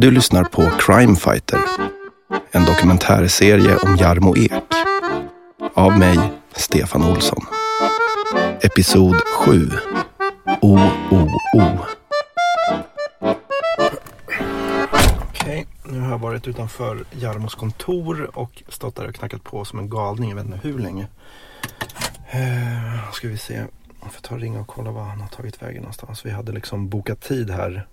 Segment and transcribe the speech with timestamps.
[0.00, 1.60] Du lyssnar på Crime Fighter,
[2.50, 4.52] en dokumentärserie om Jarmo Ek.
[5.74, 6.18] Av mig,
[6.52, 7.46] Stefan Olsson.
[8.60, 9.70] Episod 7.
[10.60, 11.78] OOO.
[15.28, 19.78] Okej, nu har jag varit utanför Jarmos kontor och stått där och knackat på som
[19.78, 20.28] en galning.
[20.28, 21.06] Jag vet inte hur länge.
[22.34, 23.64] Uh, ska vi se.
[24.02, 26.26] Jag får ta och ringa och kolla var han har tagit vägen någonstans.
[26.26, 27.86] Vi hade liksom bokat tid här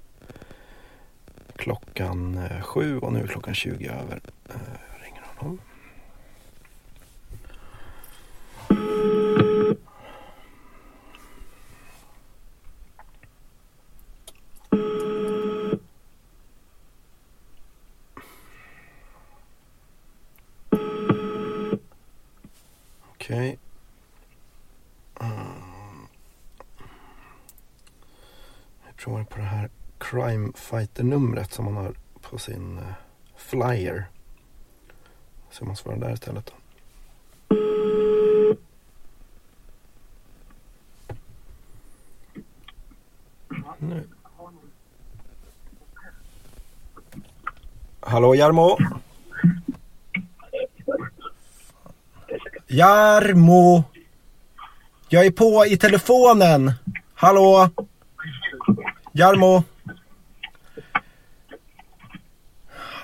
[1.66, 4.22] klockan eh, sju och nu är klockan 20 över.
[4.48, 5.60] Jag ringer honom.
[23.10, 23.60] Okej.
[25.20, 25.38] Mm.
[28.86, 29.70] Jag provar på det här
[30.10, 32.84] Crime Fighter-numret som man har på sin eh,
[33.36, 34.06] flyer.
[35.52, 36.46] Så jag måste svara där istället.
[36.46, 36.54] Då.
[43.80, 44.08] Nu.
[48.00, 48.78] Hallå Jarmo?
[52.68, 53.84] Jarmo!
[55.10, 56.72] Jag är på i telefonen!
[57.14, 57.70] Hallå?
[59.12, 59.64] Jarmo?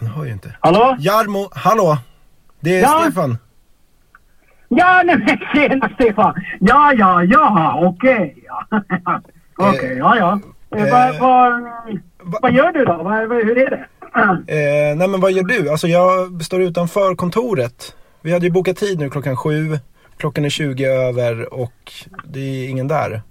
[0.01, 0.50] Han hör ju inte.
[0.63, 0.95] Hallå?
[0.99, 1.97] Jarmo, hallå?
[2.59, 2.99] Det är Ja?
[3.03, 3.37] Stefan.
[4.69, 6.33] Ja, nej men tjena Stefan!
[6.59, 8.35] Ja, ja, ja, okej.
[8.47, 8.81] Ja.
[9.57, 10.39] okej, ja, ja.
[10.77, 11.63] Eh, eh, vad, vad,
[12.23, 12.93] va- vad gör du då?
[13.03, 13.85] Vad, hur är det?
[14.53, 15.69] Eh, nej men vad gör du?
[15.69, 17.95] Alltså jag står utanför kontoret.
[18.21, 19.79] Vi hade ju bokat tid nu klockan sju.
[20.17, 21.91] Klockan är 20 över och
[22.23, 23.21] det är ingen där.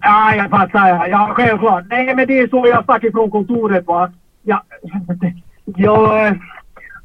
[0.00, 1.06] Ja, jag fattar.
[1.08, 1.84] Ja självklart.
[1.90, 4.12] Nej, men det är så jag stack ifrån kontoret va.
[4.42, 4.62] Ja,
[5.64, 6.38] jag...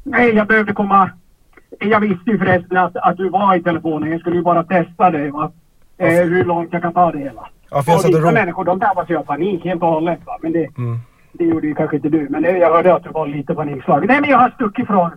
[0.06, 1.10] Nej, jag behövde komma...
[1.80, 4.10] Jag visste ju förresten att, att du var i telefonen.
[4.10, 5.52] Jag skulle ju bara testa dig va.
[5.98, 7.48] Eh, hur långt jag kan ta det hela.
[7.70, 10.38] Ja, för jag och vissa människor de drabbas ju av panik helt och hållet va.
[10.42, 10.98] Men det, Mm.
[11.32, 12.26] det gjorde ju kanske inte du.
[12.30, 14.06] Men det, jag hörde att du var lite panikslagen.
[14.08, 15.10] Nej, men jag har stuckit från,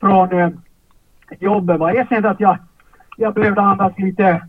[0.00, 0.48] från eh,
[1.40, 1.94] jobbet va.
[1.94, 2.58] Jag kände att jag,
[3.16, 4.42] jag behövde andas lite...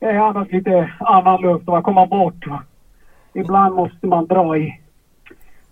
[0.00, 2.62] Eh, andas lite annan luft och komma bort va.
[3.34, 4.80] Ibland måste man dra i,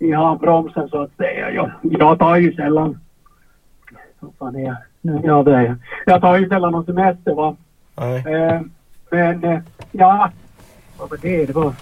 [0.05, 1.51] i handbromsen så att säga.
[1.51, 2.99] Jag, jag tar ju sällan...
[4.19, 4.75] Vad fan är jag?
[5.23, 5.75] Ja, det är jag.
[6.05, 7.55] Jag tar ju sällan någon semester va.
[7.97, 8.23] Nej.
[8.27, 8.61] Eh,
[9.11, 9.59] men eh,
[9.91, 10.31] ja,
[10.99, 11.45] vad var det?
[11.45, 11.73] Det var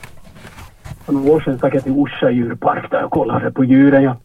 [1.06, 4.04] för några år sedan stack jag till Orsa djurpark där och kollade på djuren.
[4.04, 4.16] Jag,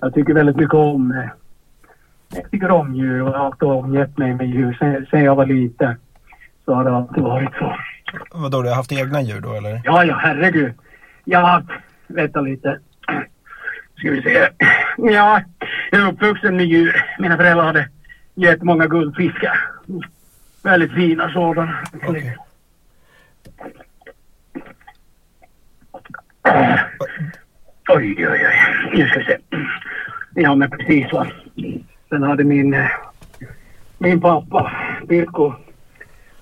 [0.00, 1.28] jag tycker väldigt mycket om eh,
[2.34, 4.76] jag tycker om djur och har alltid omgett mig med djur.
[4.78, 5.96] Sen, sen jag var liten
[6.64, 7.76] så har det alltid varit så.
[8.32, 9.80] Vadå, du har haft egna djur då eller?
[9.84, 10.72] Ja, ja, herregud.
[11.24, 11.62] Ja,
[12.06, 12.78] vänta lite.
[13.98, 14.48] Ska vi se.
[14.96, 15.42] Ja,
[15.90, 17.04] jag är uppvuxen med djur.
[17.18, 17.88] Mina föräldrar hade
[18.34, 19.70] jättemånga guldfiskar.
[20.62, 21.78] Väldigt fina sådana.
[21.92, 22.36] Okej.
[27.88, 28.54] Oj, oj, oj.
[28.92, 29.38] Nu ska vi se.
[30.34, 31.26] Ja, men precis va.
[32.08, 32.90] Sen hade min, eh,
[33.98, 34.72] min pappa,
[35.08, 35.54] Pirko,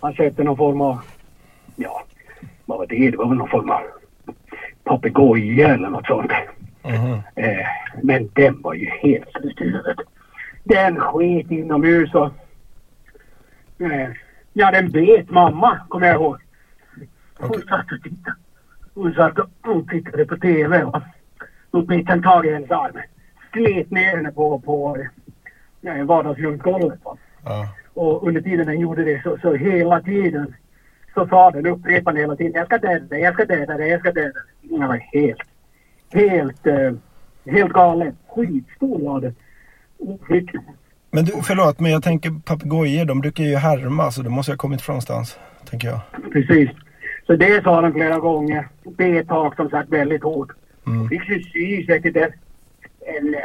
[0.01, 0.99] han köpte någon form av,
[1.77, 2.05] ja,
[2.65, 3.11] vad var det?
[3.11, 3.81] Det var väl någon form av
[4.85, 6.33] papegoja eller något sånt.
[7.35, 7.67] Eh,
[8.03, 9.97] men den var ju helt slut i huvudet.
[10.65, 12.31] Den sket inomhus och...
[13.79, 14.11] Eh,
[14.53, 16.39] ja, den bet mamma, kommer jag ihåg.
[17.39, 17.63] Hon Okej.
[17.69, 18.37] satt och tittade.
[18.95, 20.85] Hon satt och och tittade på TV.
[20.85, 21.03] Va?
[21.71, 22.99] Då bet han tag i hennes arm.
[23.53, 25.07] Slet ner henne på, på
[25.83, 27.05] eh, vardagsrumsgolvet.
[27.05, 27.17] Va?
[27.45, 27.69] Ja.
[27.95, 30.55] Och under tiden den gjorde det så, så hela tiden
[31.15, 34.01] så sa den upprepande hela tiden jag ska döda dig, jag ska döda dig, jag
[34.01, 34.43] ska döda dig.
[34.61, 35.43] Jag var helt,
[36.13, 36.93] helt, eh,
[37.53, 38.17] helt galen.
[38.29, 39.35] Skitstor var det.
[41.11, 44.57] Men du, förlåt, men jag tänker papegojor, de brukar ju härma så det måste ha
[44.57, 45.39] kommit från någonstans.
[45.71, 46.01] Tänker jag.
[46.33, 46.71] Precis.
[47.27, 48.69] Så det sa den flera gånger.
[48.85, 50.49] Bet tag som sagt väldigt hårt.
[50.87, 51.09] Mm.
[51.09, 52.33] Fick ju sy säkert en,
[53.17, 53.41] en eh,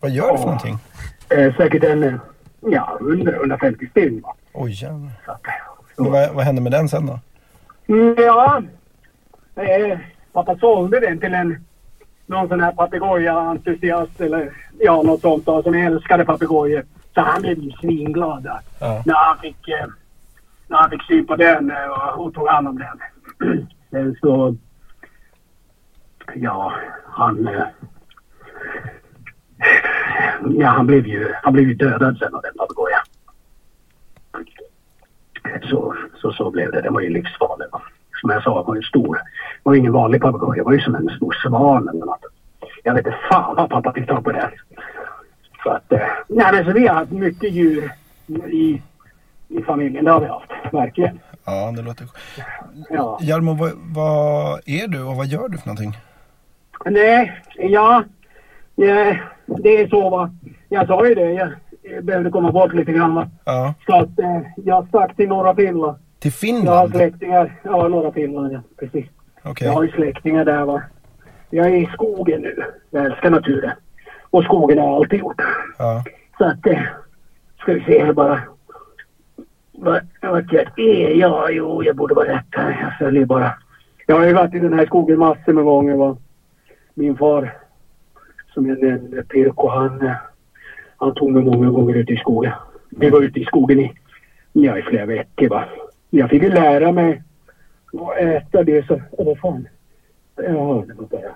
[0.00, 0.78] Vad gör du för någonting?
[1.30, 2.14] eh, säkert en, eh,
[2.60, 4.20] ja, 100-150 spinn.
[4.20, 4.34] va.
[4.52, 5.10] Oj jävlar.
[5.96, 7.18] Vad, vad hände med den sen då?
[7.88, 8.62] Mm, Ja,
[9.60, 9.98] eh,
[10.32, 11.64] pappa sålde den till en
[12.26, 16.84] någon sån här papegoja-entusiast eller ja, något sånt då, som älskade papegojor.
[17.14, 18.48] Så han blev ju svinglad
[18.80, 19.02] Ja.
[19.06, 19.86] när han fick, eh,
[20.68, 21.86] när han fick syn på den eh,
[22.16, 22.98] och, och tog hand om den.
[23.90, 24.56] Sen så,
[26.34, 26.72] ja,
[27.04, 27.48] han...
[27.48, 27.62] Eh,
[30.58, 33.02] ja, han blev ju, han blev ju dödad sen av den papegojan.
[35.70, 36.80] Så, så, så blev det.
[36.80, 37.66] Den var ju livsfarlig.
[38.20, 39.20] Som jag sa, var ju stor.
[39.62, 40.56] var ingen vanlig papegoja.
[40.56, 42.24] Det var ju som en stor svan eller något.
[42.82, 44.50] Jag vet inte fan vad pappa fick tag på det.
[45.62, 47.90] Så att, eh, nej men så vi har haft mycket djur
[48.46, 48.82] i,
[49.48, 50.04] i familjen.
[50.04, 51.20] Det har vi haft, verkligen.
[51.44, 52.06] Ja, det låter...
[52.90, 53.18] Ja.
[53.22, 55.96] Jarmo, vad, vad är du och vad gör du för någonting?
[56.84, 58.04] Nej, ja,
[59.46, 60.30] det är så va.
[60.68, 61.48] Jag sa ju det, jag,
[61.82, 63.28] jag behövde komma bort lite grann va.
[63.44, 65.96] Ja, Så att eh, jag stack till norra Finland.
[66.20, 66.90] Till Jag har Finland?
[66.90, 69.06] släktingar, ja norra Finland ja, precis.
[69.42, 69.66] Okej.
[69.68, 70.82] Jag har ju släktingar där va.
[71.50, 72.64] Jag är i skogen nu.
[72.90, 73.70] Jag älskar naturen.
[74.30, 75.42] Och skogen har jag alltid gjort.
[75.78, 76.04] Ja.
[76.38, 76.82] Så att, eh,
[77.58, 78.40] ska vi se här bara.
[79.72, 80.04] Vart
[80.52, 81.14] jag är?
[81.14, 82.78] Ja, jo, jag borde vara rätt här.
[82.82, 83.52] Jag följer bara.
[84.06, 85.94] Jag har ju varit i den här skogen massor med gånger.
[85.96, 86.16] Va?
[86.94, 87.54] Min far,
[88.54, 90.12] som jag nämnde, Pirko, han, eh,
[90.96, 92.52] han tog mig många gånger ut i skogen.
[92.90, 93.92] Vi var ute i skogen i,
[94.52, 95.48] ja, i flera veckor.
[95.48, 95.64] Va?
[96.10, 97.22] Jag fick ju lära mig
[97.92, 99.00] att äta det så...
[99.18, 99.68] Vad fan.
[100.36, 101.34] Ja, det var bara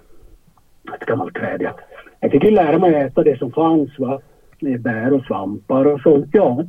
[0.95, 1.63] ett gammalt träd.
[1.63, 1.77] Ja.
[2.21, 3.99] Jag fick ju lära mig att äta det som fanns.
[3.99, 4.21] Va?
[4.61, 6.27] Med bär och svampar och sånt.
[6.33, 6.65] Ja.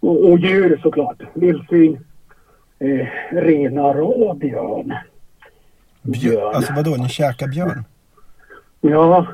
[0.00, 1.22] Och, och djur såklart.
[1.34, 1.98] Vildsvin,
[2.78, 4.94] eh, renar och, björn.
[6.02, 6.54] Björn.
[6.54, 7.84] Alltså vadå, ni käkar björn?
[8.80, 9.26] Ja,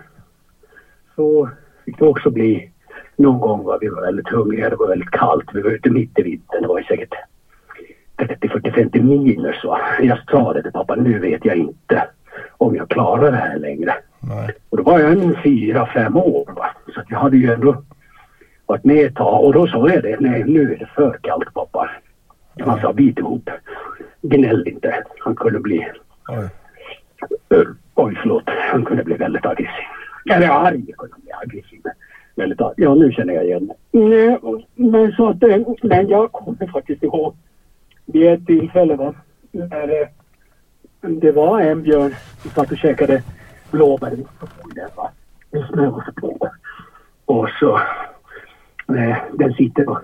[1.16, 1.50] så
[1.84, 2.70] fick det också bli
[3.16, 3.64] någon gång.
[3.64, 3.78] Va?
[3.80, 4.70] Vi var väldigt hungriga.
[4.70, 5.50] Det var väldigt kallt.
[5.54, 6.62] Vi var ute mitt i vintern.
[6.62, 7.14] Det var säkert
[8.26, 9.64] 30, 40, 50 minus.
[9.64, 9.80] Va?
[10.00, 10.94] Jag sa det till pappa.
[10.94, 12.04] Nu vet jag inte
[12.58, 13.94] om jag klarar det här längre.
[14.20, 14.50] Nej.
[14.68, 16.52] Och då var jag en fyra, fem år.
[16.56, 16.70] Va?
[16.94, 17.82] Så jag hade ju ändå
[18.66, 19.44] varit med ett tag.
[19.44, 20.16] Och då sa jag det.
[20.20, 21.90] Nej, nu är det för kallt pappa.
[22.60, 23.50] Han sa bit ihop.
[24.22, 25.04] Gnäll inte.
[25.18, 25.86] Han kunde bli
[26.28, 26.48] Oj.
[27.58, 28.44] Uh, oj, förlåt.
[28.46, 29.84] Han kunde bli väldigt aggressiv.
[30.30, 31.80] Eller arg kunde han bli aggressiv.
[32.34, 32.74] Väldigt arg.
[32.76, 33.70] Ja, nu känner jag igen.
[33.90, 34.38] Nej,
[34.74, 35.42] men så att...
[35.42, 37.34] eh, Men jag kommer faktiskt ihåg
[38.20, 39.14] vid ett tillfälle va.
[39.50, 40.08] När eh,
[41.10, 43.22] det var en björn som satt och käkade
[43.70, 44.10] blåbär.
[44.10, 46.04] Vi såg den va.
[46.20, 46.50] På.
[47.24, 47.76] Och så...
[48.96, 50.00] Eh, den sitter och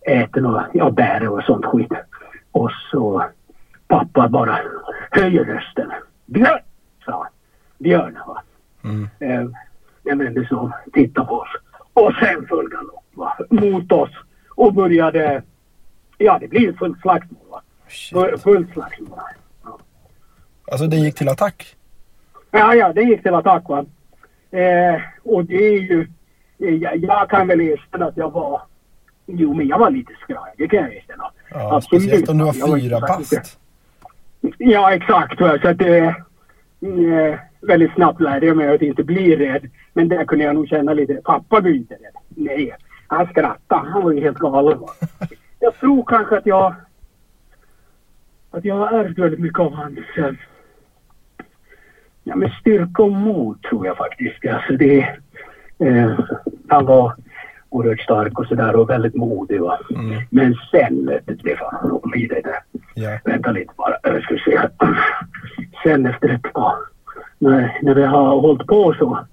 [0.00, 1.92] äter några ja, bär och sånt skit.
[2.52, 3.24] Och så
[3.88, 4.58] pappa bara
[5.10, 5.92] höjer rösten.
[6.26, 6.60] Björn!
[7.04, 7.32] sa han.
[7.78, 8.42] Björn va.
[8.84, 9.08] Mm.
[9.18, 9.50] Eh,
[10.02, 11.48] jag vände sig om, tittade på oss.
[11.92, 13.50] Och sen full galopp.
[13.50, 14.10] Mot oss.
[14.54, 15.42] Och började...
[16.18, 17.37] Ja det blir fullt slagsmål.
[17.88, 18.18] Shit.
[18.18, 19.18] Full- Fullt slagsmål.
[20.70, 21.76] Alltså det gick till attack?
[22.50, 23.84] Ja, ja, det gick till attack va.
[24.50, 26.08] Eh, och det är ju...
[26.58, 28.62] eh, Jag, jag kan väl erkänna att jag var...
[29.26, 30.54] Jo, men jag var lite skraj.
[30.56, 31.30] Det kan jag erkänna.
[31.50, 32.02] Ja, Absolut.
[32.02, 33.58] speciellt om du var fyra bast.
[34.58, 35.40] Ja, exakt.
[35.40, 35.58] va.
[35.62, 35.98] Så att det...
[36.80, 39.70] Eh, väldigt snabbt lärde jag mig att inte bli rädd.
[39.92, 41.14] Men där kunde jag nog känna lite...
[41.24, 42.14] Pappa blir inte rädd.
[42.28, 42.74] Nej,
[43.06, 43.88] han skrattade.
[43.90, 44.78] Han var ju helt galen.
[44.80, 44.88] Va?
[45.60, 46.74] Jag tror kanske att jag...
[48.58, 49.98] Att jag har ärvt väldigt mycket av hans...
[50.16, 50.30] eh,
[52.24, 54.46] Ja, men styrka och mod tror jag faktiskt.
[54.46, 55.00] Alltså det,
[55.78, 56.18] eh,
[56.68, 57.14] han var
[57.68, 59.60] oerhört stark och sådär och väldigt modig.
[59.60, 59.78] Va?
[59.90, 60.20] Mm.
[60.30, 61.10] Men sen,
[61.40, 62.58] Stefan, och blir det där.
[62.94, 63.18] Ja.
[63.24, 64.60] Vänta lite bara, jag ska se.
[65.82, 66.76] Sen efter ett tag,
[67.38, 69.26] när, när vi har hållit på så.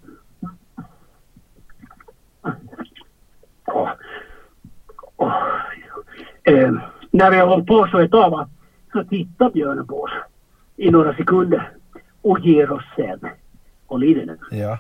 [3.66, 3.92] Åh.
[6.44, 6.72] Eh,
[7.12, 8.50] när vi har hållit på så ett tag va,
[8.96, 10.12] så tittar björnen på oss
[10.78, 11.70] i några sekunder
[12.22, 13.20] och ger oss sen,
[13.88, 14.78] håll i dig nu, Ja.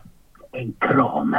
[0.52, 1.36] en kram.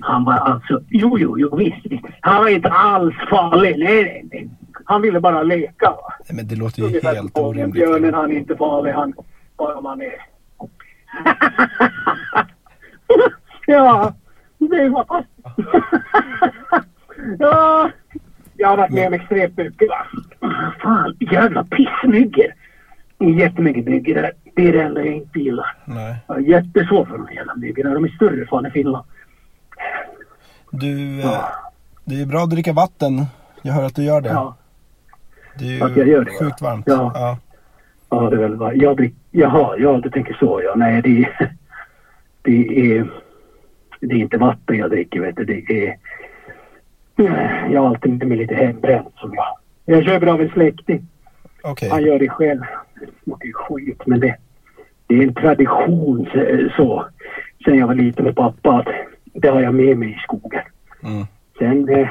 [0.00, 1.86] Han var alltså, jo, jo, jo, visst.
[1.86, 2.04] visst.
[2.20, 3.78] Han var inte alls farlig.
[3.78, 4.48] Nej, nej, nej.
[4.84, 5.90] Han ville bara leka.
[5.90, 6.12] Va?
[6.28, 7.74] Nej, men det låter ju Ungefär helt orimligt.
[7.74, 8.92] Björnen, han är inte farlig.
[8.92, 9.12] Han,
[9.56, 10.12] bara om han är...
[13.66, 14.14] ja,
[14.58, 15.06] det var...
[17.38, 17.90] ja,
[18.56, 19.88] jag har varit med om extremt mycket.
[19.88, 20.06] Va?
[20.86, 22.54] Fan, jävla pissmyggor.
[23.18, 24.32] Jättemycket myggor där.
[24.54, 25.76] Det är det enda jag inte gillar.
[25.84, 26.16] Nej.
[26.26, 27.94] Jag jättesvårt för de här jävla myggorna.
[27.94, 29.04] De är större fan i Finland.
[30.70, 31.40] Du, eh,
[32.04, 33.26] det är bra att dricka vatten.
[33.62, 34.28] Jag hör att du gör det.
[34.28, 34.56] Ja.
[35.58, 36.38] Det är Att jag ju gör det, ja.
[36.44, 36.84] sjukt varmt.
[36.88, 37.12] Ja.
[37.14, 37.38] Ja.
[38.10, 40.74] Ja, det är väl vad jag drick, Jaha, ja du tänker så ja.
[40.76, 41.52] Nej, det är,
[42.42, 43.10] det är,
[44.00, 45.44] det är inte vatten jag dricker vet du.
[45.44, 45.96] Det är,
[47.70, 51.06] jag har alltid med lite hembränt som jag, jag köper av en släkting.
[51.62, 51.88] Okej.
[51.90, 52.60] Han gör det själv.
[53.00, 54.36] Det smakar ju skit men det,
[55.06, 56.28] det är en tradition
[56.76, 57.06] så-.
[57.64, 58.88] Sen jag var liten med pappa att
[59.32, 60.62] det har jag med mig i skogen.
[61.02, 61.26] Mm.
[61.58, 62.08] Sen eh,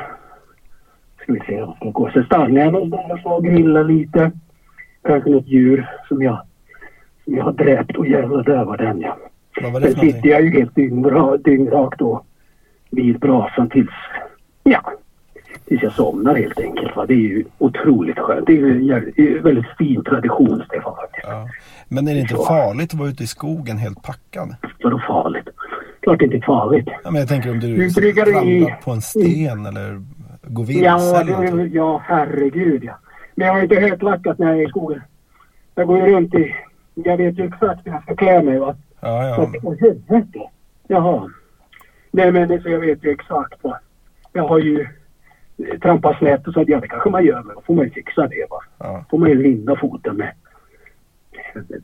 [1.22, 2.10] ska vi se vad som går.
[2.10, 4.32] Sen stannar jag någonstans och grillar lite.
[5.04, 6.42] Kanske något djur som jag,
[7.24, 7.98] som jag har dräpt.
[7.98, 9.18] Och jävlar, där var den ja.
[9.62, 10.32] Sen sitter någonting?
[10.32, 10.76] jag ju helt
[11.44, 12.24] dyngrak då
[12.90, 13.90] vid brasan tills,
[14.64, 14.92] ja,
[15.68, 16.96] tills jag somnar helt enkelt.
[16.96, 17.06] Va?
[17.06, 18.48] Det är ju otroligt skönt.
[18.48, 18.92] Det är ju
[19.38, 21.28] en väldigt fin tradition Stefan faktiskt.
[21.28, 21.48] Ja.
[21.88, 22.44] Men är det inte Så.
[22.46, 24.56] farligt att vara ute i skogen helt packad?
[24.84, 25.48] Vadå farligt?
[26.02, 26.88] Klart det inte är farligt.
[27.04, 30.02] Ja, men jag tänker om du Du brukar i- ramlar på en sten eller
[30.44, 31.70] går vilse Ja, eller någonting.
[31.74, 32.98] ja, herregud ja.
[33.36, 35.02] Men jag har inte högklackat när jag är i skogen.
[35.76, 36.56] Jag går ju runt i...
[36.94, 38.76] Jag vet ju exakt hur jag ska klä mig va.
[39.02, 39.60] Ja, Så ja.
[39.64, 40.40] Åh helvete.
[40.88, 41.30] Jaha.
[42.12, 43.80] Nej men det, så jag vet ju exakt va.
[44.34, 44.88] Jag har ju
[45.82, 47.92] trampat snett och så att ja det kanske man gör men då får man ju
[47.92, 48.60] fixa det va.
[48.80, 49.06] ja.
[49.10, 50.32] får man ju linda foten med,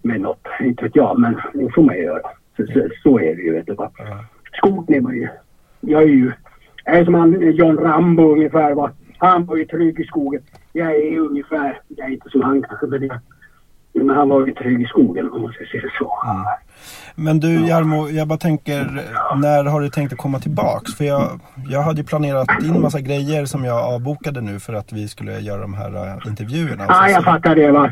[0.02, 0.48] med något.
[0.60, 2.30] Inte vet jag men det får man ju göra.
[2.58, 3.92] Så, så, så är det ju vet du va.
[3.98, 4.26] ja.
[4.58, 5.28] Skogen är man ju.
[5.80, 6.32] Jag är ju...
[6.86, 8.92] Jag är som han John Rambo ungefär va.
[9.18, 10.42] Han var ju trygg i skogen.
[10.74, 11.80] Jag är ungefär...
[11.88, 13.20] Jag är inte som han kanske men jag,
[14.04, 16.18] men han var ju trygg i skogen om man ska säga det så.
[17.16, 18.86] Men du Jarmo, jag bara tänker,
[19.36, 20.96] när har du tänkt att komma tillbaks?
[20.96, 24.94] För jag, jag hade ju planerat in massa grejer som jag avbokade nu för att
[24.94, 26.86] vi skulle göra de här äh, intervjuerna.
[26.88, 27.92] Ja, jag fattar det va.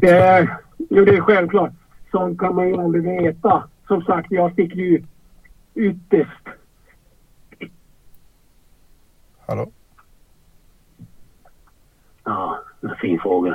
[0.00, 0.56] Det är,
[0.90, 1.72] jo, det är självklart.
[2.10, 3.68] Sånt kan man ju aldrig veta.
[3.86, 5.02] Som sagt, jag sticker ju
[5.74, 6.48] ytterst.
[9.46, 9.70] Hallå?
[12.24, 13.54] Ja, en fin fågel.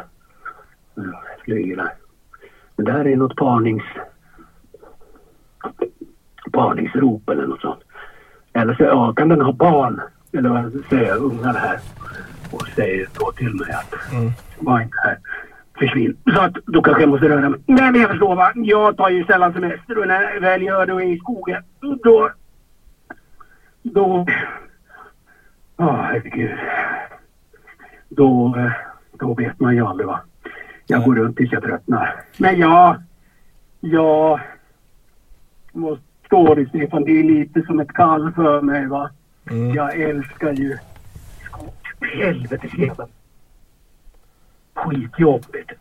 [0.97, 1.89] Mm, Där.
[2.75, 3.83] Det där är något parnings...
[6.51, 7.79] Parningsrop eller något sånt.
[8.53, 10.01] Eller så ja, kan den ha barn.
[10.31, 11.79] Eller vad säger jag, ungar här.
[12.51, 14.31] Och säger då till mig att Mm.
[14.59, 15.17] var inte här.
[15.79, 16.17] Försvinn.
[16.35, 17.59] Så att då kanske jag måste röra mig.
[17.65, 18.51] Nej men jag förstår va.
[18.55, 21.63] Jag tar ju sällan semester och när jag väl gör det och är i skogen.
[22.03, 22.29] Då...
[23.83, 24.25] Då...
[25.77, 26.51] Ja herregud.
[28.09, 28.55] Då...
[28.57, 28.71] eh,
[29.19, 30.19] Då vet man ju aldrig va.
[30.87, 32.15] Jag går runt tills jag tröttnar.
[32.37, 32.97] Men ja...
[33.79, 34.39] Jag...
[35.71, 37.03] Måste stå det Stefan.
[37.03, 39.09] Det är lite som ett kall för mig va.
[39.51, 39.73] Mm.
[39.73, 40.77] Jag älskar ju
[41.45, 41.73] skog.
[42.15, 43.07] Helvete Stefan.
[44.73, 45.71] Skitjobbigt.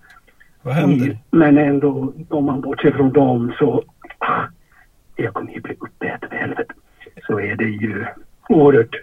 [0.63, 1.07] Vad händer?
[1.07, 3.83] Mm, Men ändå, om man bortser från dem så...
[4.19, 4.41] ah,
[5.17, 6.75] Jag kommer ju bli uppäten för helvete.
[7.27, 8.07] Så är det ju
[8.49, 8.97] oerhört,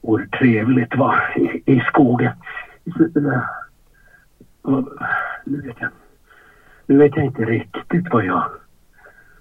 [0.00, 2.32] oerhört trevligt va, i, i skogen.
[2.96, 3.08] Så,
[4.66, 4.88] och,
[5.44, 5.90] Nu vet jag
[6.86, 8.44] Nu vet jag inte riktigt vad jag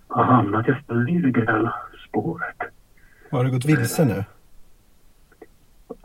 [0.08, 0.67] har hamnat.
[0.67, 1.74] Jag följer det gröna
[2.10, 2.58] spåret.
[3.32, 4.24] Har du gått vilse nu?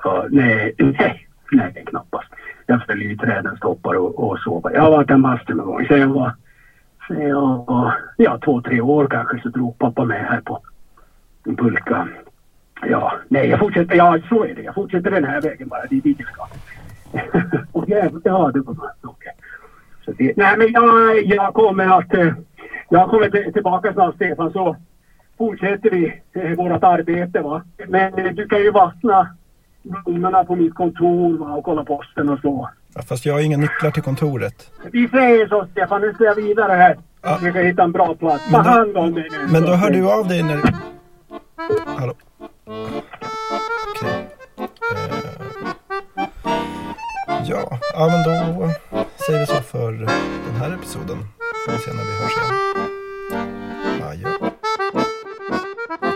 [0.02, 2.32] Ja, nej, nej, nej, knappast.
[2.66, 4.70] Jag följer ju trädens toppar och, och så.
[4.74, 5.86] Jag har varit en master med gång.
[5.86, 6.34] Sen jag var,
[7.08, 10.62] sen jag var ja, två, tre år kanske så drog pappa med här på
[11.44, 12.08] en pulka.
[12.82, 13.94] Ja, nej, jag fortsätter.
[13.94, 14.62] Ja, så är det.
[14.62, 15.86] Jag fortsätter den här vägen bara.
[15.90, 16.46] Det är dit jag ska.
[17.72, 18.74] och jävlar, ja, det var
[20.18, 22.14] det, nej, men jag, jag kommer att...
[22.14, 22.32] eh,
[22.88, 24.76] Jag kommer till- tillbaka snart, Stefan, så
[25.38, 27.40] fortsätter vi eh, vårt arbete.
[27.40, 27.62] Va?
[27.88, 29.28] Men eh, du kan ju vattna
[29.82, 31.46] blommorna på mitt kontor va?
[31.54, 32.70] och kolla posten och så.
[32.94, 34.70] Ja, fast jag har inga nycklar till kontoret.
[34.92, 36.00] Vi säger så, Stefan.
[36.00, 36.96] Nu ska jag vidare här.
[37.22, 37.38] Ja.
[37.42, 38.50] Vi ska hitta en bra plats.
[38.50, 39.52] Ta Men då- hand om dig nu.
[39.52, 40.60] Men då hör du av dig när...
[41.98, 42.12] Hallå?
[43.96, 44.26] Okej.
[44.58, 45.36] Eh,
[47.44, 48.68] Ja, ja, men då
[49.30, 49.92] säger vi så för
[50.46, 51.18] den här episoden.
[51.66, 52.54] Får vi se när vi hörs igen.
[54.08, 54.50] Adjö.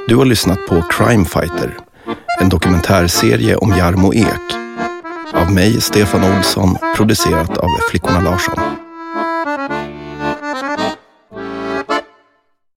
[0.09, 1.77] Du har lyssnat på Crime Fighter,
[2.41, 4.55] en dokumentärserie om Jarmo Ek.
[5.35, 8.74] Av mig, Stefan Olsson, producerat av Flickorna Larsson.